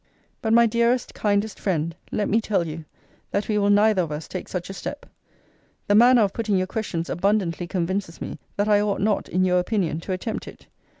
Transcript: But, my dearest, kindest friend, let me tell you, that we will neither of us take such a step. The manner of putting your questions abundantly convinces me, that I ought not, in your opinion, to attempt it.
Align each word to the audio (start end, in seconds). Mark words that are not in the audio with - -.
But, 0.41 0.51
my 0.51 0.65
dearest, 0.65 1.13
kindest 1.13 1.59
friend, 1.59 1.95
let 2.11 2.27
me 2.27 2.41
tell 2.41 2.65
you, 2.65 2.85
that 3.29 3.47
we 3.47 3.59
will 3.59 3.69
neither 3.69 4.01
of 4.01 4.11
us 4.11 4.27
take 4.27 4.47
such 4.47 4.67
a 4.71 4.73
step. 4.73 5.05
The 5.85 5.93
manner 5.93 6.23
of 6.23 6.33
putting 6.33 6.57
your 6.57 6.65
questions 6.65 7.07
abundantly 7.07 7.67
convinces 7.67 8.19
me, 8.19 8.39
that 8.55 8.67
I 8.67 8.81
ought 8.81 8.99
not, 9.01 9.29
in 9.29 9.45
your 9.45 9.59
opinion, 9.59 9.99
to 9.99 10.11
attempt 10.11 10.47
it. 10.47 10.65